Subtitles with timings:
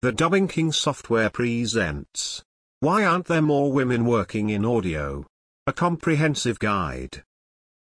[0.00, 2.40] The Dubbing King software presents.
[2.78, 5.26] Why aren't there more women working in audio?
[5.66, 7.24] A comprehensive guide.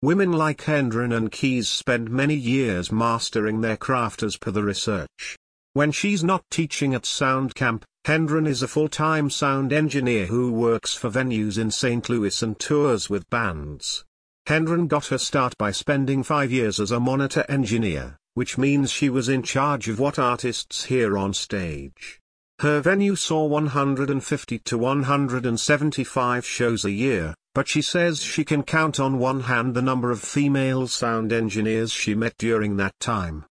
[0.02, 5.38] Women like Hendren and Keys spend many years mastering their craft as per the research.
[5.72, 10.92] When she's not teaching at Sound Camp, Hendren is a full-time sound engineer who works
[10.94, 12.10] for venues in St.
[12.10, 14.04] Louis and tours with bands.
[14.46, 19.08] Hendren got her start by spending five years as a monitor engineer which means she
[19.08, 22.20] was in charge of what artists hear on stage.
[22.60, 29.00] Her venue saw 150 to 175 shows a year, but she says she can count
[29.00, 33.44] on one hand the number of female sound engineers she met during that time.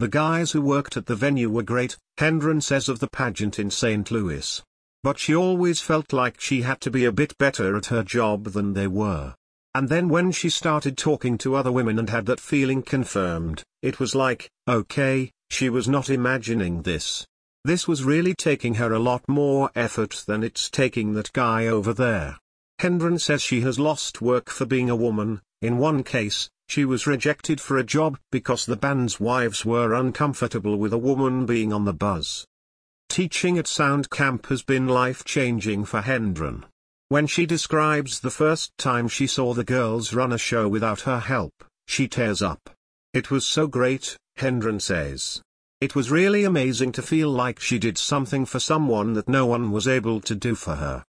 [0.00, 3.70] The guys who worked at the venue were great, Hendren says of the pageant in
[3.70, 4.10] St.
[4.10, 4.62] Louis.
[5.02, 8.44] But she always felt like she had to be a bit better at her job
[8.52, 9.34] than they were.
[9.74, 14.00] And then when she started talking to other women and had that feeling confirmed, it
[14.00, 17.26] was like, okay, she was not imagining this.
[17.64, 21.92] This was really taking her a lot more effort than it's taking that guy over
[21.92, 22.38] there.
[22.78, 27.06] Hendren says she has lost work for being a woman, in one case, she was
[27.06, 31.84] rejected for a job because the band's wives were uncomfortable with a woman being on
[31.84, 32.46] the buzz.
[33.10, 36.64] Teaching at Sound Camp has been life-changing for Hendren.
[37.10, 41.18] When she describes the first time she saw the girls run a show without her
[41.18, 42.70] help, she tears up.
[43.12, 45.42] It was so great, Hendren says.
[45.80, 49.72] It was really amazing to feel like she did something for someone that no one
[49.72, 51.02] was able to do for her.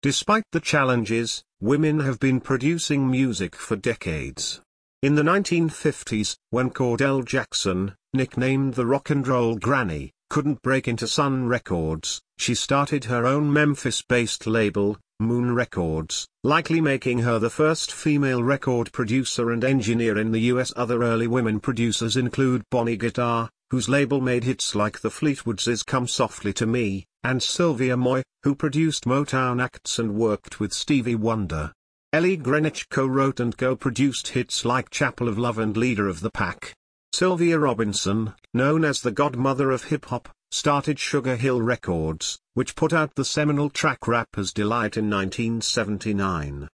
[0.00, 4.62] Despite the challenges, women have been producing music for decades.
[5.02, 11.06] In the 1950s, when Cordell Jackson, nicknamed the Rock and Roll Granny, couldn't break into
[11.06, 17.92] Sun Records, she started her own Memphis-based label, Moon Records, likely making her the first
[17.92, 20.72] female record producer and engineer in the US.
[20.74, 26.08] Other early women producers include Bonnie Guitar, whose label made hits like the Fleetwoods' Come
[26.08, 31.72] Softly to Me, and Sylvia Moy, who produced Motown acts and worked with Stevie Wonder.
[32.12, 36.74] Ellie Greenwich co-wrote and co-produced hits like Chapel of Love and Leader of the Pack.
[37.16, 43.14] Sylvia Robinson, known as the godmother of hip-hop, started Sugar Hill Records, which put out
[43.14, 46.68] the seminal track Rapper's Delight in 1979.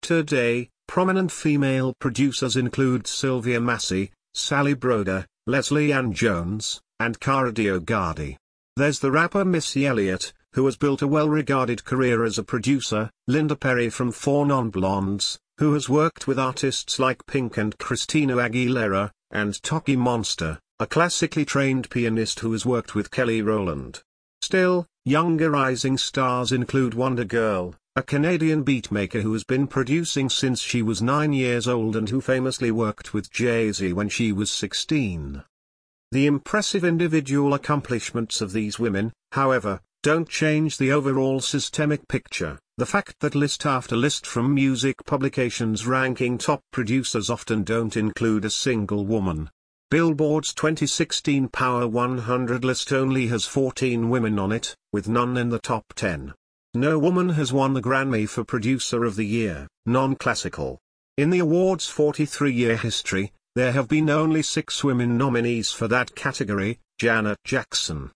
[0.00, 8.36] Today, prominent female producers include Sylvia Massy, Sally Browder, Leslie Ann Jones, and Kara DioGuardi.
[8.76, 13.56] There's the rapper Missy Elliott, who has built a well-regarded career as a producer, Linda
[13.56, 19.10] Perry from Four Non Blondes, who has worked with artists like Pink and Christina Aguilera,
[19.32, 24.02] and TOKiMONSTA, a classically trained pianist who has worked with Kelly Rowland.
[24.42, 30.82] Still, younger rising stars include WondaGurl, a Canadian beatmaker who has been producing since she
[30.82, 35.42] was 9 years old and who famously worked with Jay-Z when she was 16.
[36.10, 42.58] The impressive individual accomplishments of these women, however, don't change the overall systemic picture.
[42.78, 48.44] The fact that list after list from music publications ranking top producers often don't include
[48.44, 49.50] a single woman,
[49.92, 55.58] Billboard's 2016 Power 100 list only has 14 women on it, with none in the
[55.58, 56.32] top 10.
[56.72, 60.78] No woman has won the Grammy for Producer of the Year, non-classical.
[61.18, 66.78] In the award's 43-year history, there have been only six women nominees for that category,
[66.98, 68.10] Janet Jackson.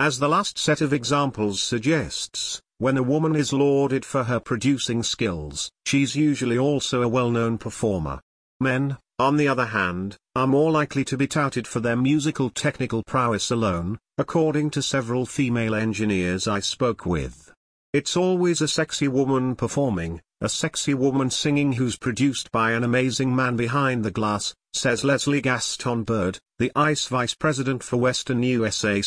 [0.00, 5.02] As the last set of examples suggests, when a woman is lauded for her producing
[5.02, 8.20] skills, she's usually also a well-known performer.
[8.60, 13.02] Men, on the other hand, are more likely to be touted for their musical technical
[13.04, 17.52] prowess alone, according to several female engineers I spoke with.
[17.92, 23.34] It's always a sexy woman performing, a sexy woman singing who's produced by an amazing
[23.34, 29.00] man behind the glass, says Leslie Gaston Bird, the AES vice president for Western USA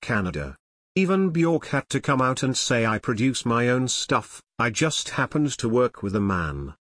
[0.00, 0.56] Canada.
[0.94, 5.08] Even Bjork had to come out and say I produce my own stuff, I just
[5.08, 6.74] happened to work with a man.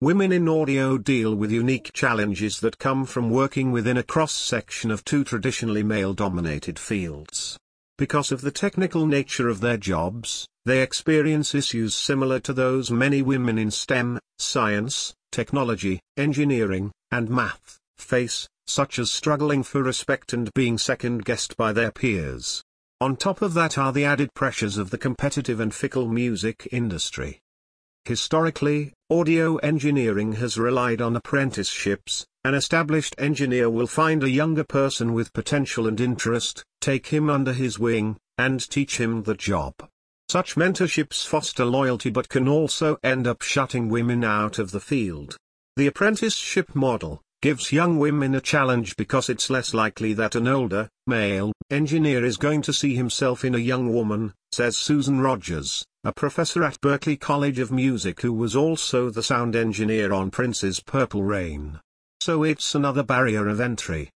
[0.00, 5.04] Women in audio deal with unique challenges that come from working within a cross-section of
[5.04, 7.58] two traditionally male-dominated fields.
[7.98, 13.20] Because of the technical nature of their jobs, they experience issues similar to those many
[13.20, 20.50] women in STEM, science, technology, engineering, and math, face, such as struggling for respect and
[20.54, 22.62] being second-guessed by their peers.
[23.02, 27.40] On top of that are the added pressures of the competitive and fickle music industry.
[28.04, 32.24] Historically, audio engineering has relied on apprenticeships.
[32.44, 37.52] An established engineer will find a younger person with potential and interest, take him under
[37.52, 39.74] his wing, and teach him the job.
[40.28, 45.36] Such mentorships foster loyalty but can also end up shutting women out of the field.
[45.74, 50.88] The apprenticeship model, gives young women a challenge because it's less likely that an older,
[51.08, 56.12] male, engineer is going to see himself in a young woman, says Susan Rogers, a
[56.12, 61.24] professor at Berklee College of Music who was also the sound engineer on Prince's Purple
[61.24, 61.80] Rain.
[62.20, 64.08] So it's another barrier of entry.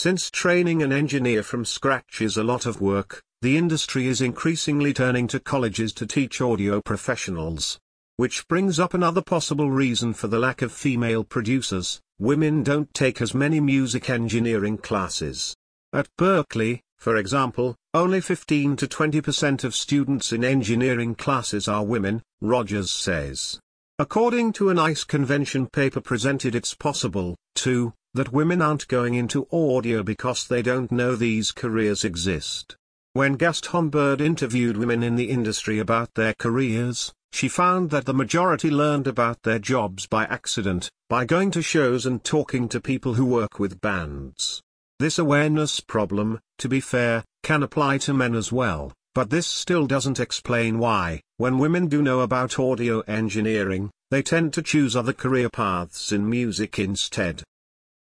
[0.00, 4.92] Since training an engineer from scratch is a lot of work, the industry is increasingly
[4.92, 7.78] turning to colleges to teach audio professionals.
[8.16, 13.20] Which brings up another possible reason for the lack of female producers, women don't take
[13.20, 15.54] as many music engineering classes.
[15.92, 22.22] At Berklee, for example, only 15 to 20% of students in engineering classes are women,
[22.40, 23.60] Rogers says.
[23.98, 29.46] According to an AES convention paper presented it's possible, too, that women aren't going into
[29.52, 32.76] audio because they don't know these careers exist.
[33.16, 38.12] When Gaston Bird interviewed women in the industry about their careers, she found that the
[38.12, 43.14] majority learned about their jobs by accident, by going to shows and talking to people
[43.14, 44.60] who work with bands.
[44.98, 49.86] This awareness problem, to be fair, can apply to men as well, but this still
[49.86, 55.14] doesn't explain why, when women do know about audio engineering, they tend to choose other
[55.14, 57.42] career paths in music instead.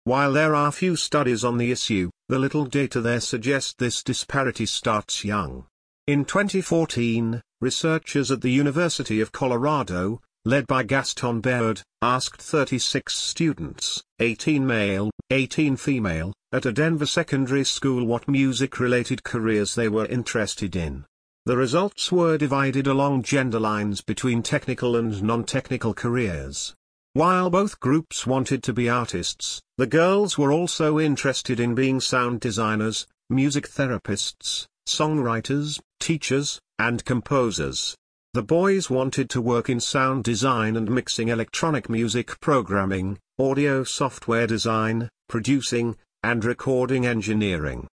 [0.06, 4.66] While there are few studies on the issue, the little data there suggest this disparity
[4.66, 5.66] starts young.
[6.08, 14.04] In 2014, researchers at the University of Colorado, led by Gaston Bird, asked 36 students,
[14.20, 20.76] 18 male, 18 female, at a Denver secondary school what music-related careers they were interested
[20.76, 21.06] in.
[21.46, 26.74] The results were divided along gender lines between technical and non-technical careers.
[27.16, 32.40] While both groups wanted to be artists, the girls were also interested in being sound
[32.40, 37.96] designers, music therapists, songwriters, teachers, and composers.
[38.34, 44.48] The boys wanted to work in sound design and mixing electronic music programming, audio software
[44.48, 47.88] design, producing, and recording engineering.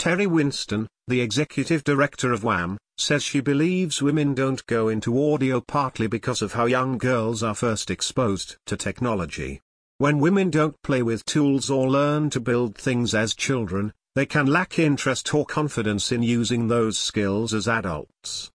[0.00, 5.60] Terri Winston, the executive director of WAM, says she believes women don't go into audio
[5.60, 9.60] partly because of how young girls are first exposed to technology.
[9.98, 14.46] When women don't play with tools or learn to build things as children, they can
[14.46, 18.50] lack interest or confidence in using those skills as adults.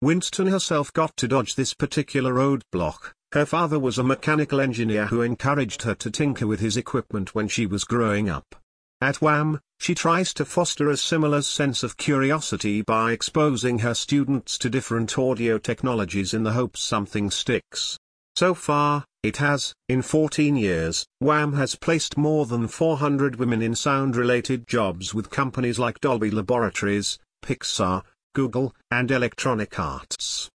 [0.00, 3.12] Winston herself got to dodge this particular roadblock.
[3.32, 7.48] Her father was a mechanical engineer who encouraged her to tinker with his equipment when
[7.48, 8.54] she was growing up.
[9.00, 14.56] At WAM, she tries to foster a similar sense of curiosity by exposing her students
[14.58, 17.98] to different audio technologies in the hope something sticks.
[18.36, 23.74] So far, it has, in 14 years, WAM has placed more than 400 women in
[23.74, 28.02] sound-related jobs with companies like Dolby Laboratories, Pixar,
[28.34, 30.50] Google, and Electronic Arts.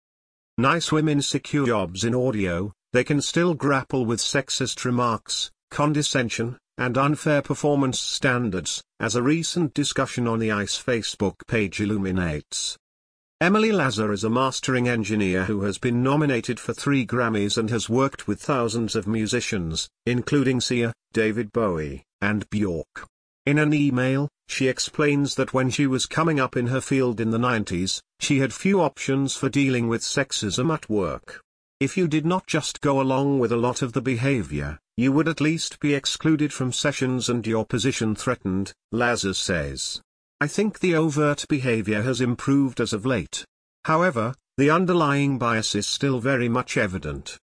[0.57, 6.97] Nice women secure jobs in audio, they can still grapple with sexist remarks, condescension, and
[6.97, 12.79] unfair performance standards, as a recent discussion on the AES Facebook page illuminates.
[13.41, 17.89] Emily Lazar is a mastering engineer who has been nominated for three Grammys and has
[17.89, 23.07] worked with thousands of musicians, including Sia, David Bowie, and Bjork.
[23.47, 27.31] In an email, she explains that when she was coming up in her field in
[27.31, 31.41] the 90s, she had few options for dealing with sexism at work.
[31.81, 35.29] If you did not just go along with a lot of the behavior, you would
[35.29, 40.03] at least be excluded from sessions and your position threatened, Lazar says.
[40.41, 43.45] I think the overt behavior has improved as of late.
[43.85, 47.39] However, the underlying bias is still very much evident.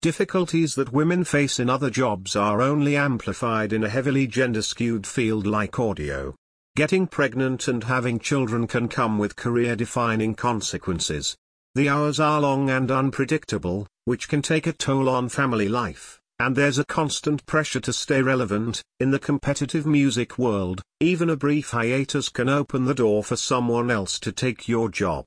[0.00, 5.46] Difficulties that women face in other jobs are only amplified in a heavily gender-skewed field
[5.46, 6.34] like audio.
[6.76, 11.36] Getting pregnant and having children can come with career-defining consequences.
[11.74, 16.20] The hours are long and unpredictable, which can take a toll on family life.
[16.38, 21.36] And there's a constant pressure to stay relevant, in the competitive music world, even a
[21.36, 25.24] brief hiatus can open the door for someone else to take your job.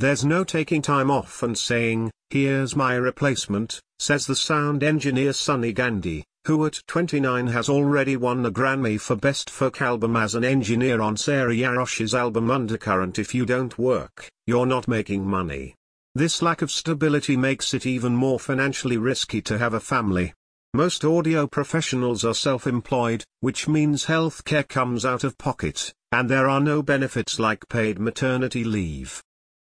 [0.00, 5.72] There's no taking time off and saying, here's my replacement, says the sound engineer Shani
[5.72, 10.44] Gandhi, who at 29 has already won a Grammy for Best Folk Album as an
[10.44, 15.76] engineer on Sarah Jarosz's album Undercurrent If you don't work, you're not making money.
[16.16, 20.32] This lack of stability makes it even more financially risky to have a family.
[20.74, 26.60] Most audio professionals are self-employed, which means healthcare comes out of pocket, and there are
[26.60, 29.22] no benefits like paid maternity leave.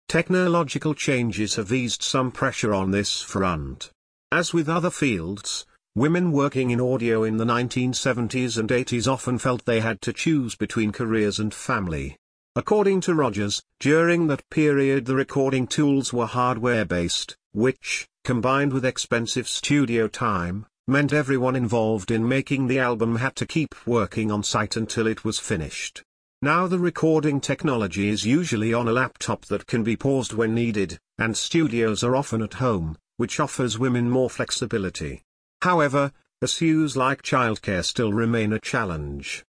[0.08, 3.92] Technological changes have eased some pressure on this front.
[4.32, 9.66] As with other fields, women working in audio in the 1970s and 80s often felt
[9.66, 12.18] they had to choose between careers and family.
[12.56, 19.48] According to Rogers, during that period the recording tools were hardware-based, which, combined with expensive
[19.48, 24.76] studio time, meant everyone involved in making the album had to keep working on site
[24.76, 26.04] until it was finished.
[26.42, 30.98] Now the recording technology is usually on a laptop that can be paused when needed,
[31.18, 35.22] and studios are often at home, which offers women more flexibility.
[35.62, 39.44] However, issues like childcare still remain a challenge.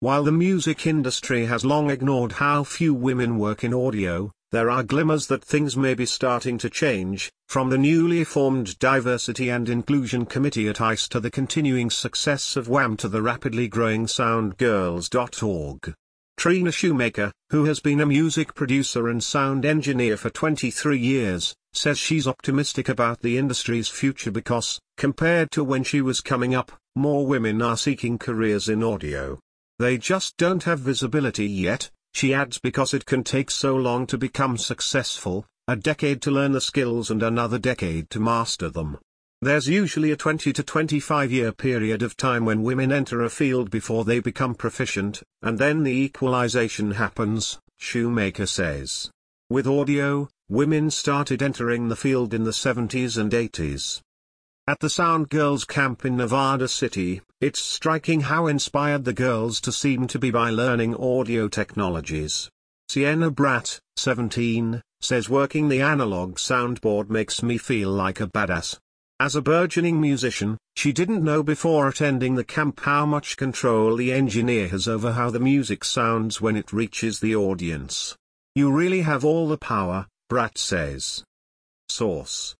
[0.00, 4.82] While the music industry has long ignored how few women work in audio, there are
[4.82, 10.26] glimmers that things may be starting to change, from the newly formed Diversity and Inclusion
[10.26, 15.94] Committee at AES to the continuing success of WAM to the rapidly growing SoundGirls.org.
[16.36, 21.98] Trina Shoemaker, who has been a music producer and sound engineer for 23 years, says
[21.98, 27.26] she's optimistic about the industry's future because, compared to when she was coming up, more
[27.26, 29.40] women are seeking careers in audio.
[29.78, 34.18] They just don't have visibility yet, she adds because it can take so long to
[34.18, 38.98] become successful, a decade to learn the skills and another decade to master them.
[39.40, 43.70] There's usually a 20 to 25 year period of time when women enter a field
[43.70, 49.10] before they become proficient, and then the equalization happens, Shoemaker says.
[49.50, 54.00] With audio, women started entering the field in the 70s and 80s.
[54.68, 59.72] At the Sound Girls camp in Nevada City, it's striking how inspired the girls to
[59.72, 62.48] seem to be by learning audio technologies.
[62.88, 68.78] Sienna Bratt, 17, says working the analog soundboard makes me feel like a badass.
[69.18, 74.12] As a burgeoning musician, she didn't know before attending the camp how much control the
[74.12, 78.16] engineer has over how the music sounds when it reaches the audience.
[78.54, 81.24] You really have all the power, Bratt says.
[81.88, 82.54] Source.